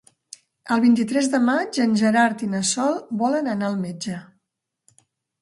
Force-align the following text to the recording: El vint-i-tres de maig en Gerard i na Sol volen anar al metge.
El 0.75 0.79
vint-i-tres 0.85 1.29
de 1.33 1.41
maig 1.49 1.79
en 1.85 1.93
Gerard 2.01 2.41
i 2.47 2.49
na 2.55 2.63
Sol 2.71 2.99
volen 3.21 3.53
anar 3.53 3.71
al 3.71 3.79
metge. 3.85 4.19